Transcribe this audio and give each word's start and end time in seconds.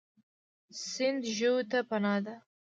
سیند 0.89 1.21
ژویو 1.35 1.55
ته 1.71 1.79
پناه 1.89 2.19
ده. 2.25 2.35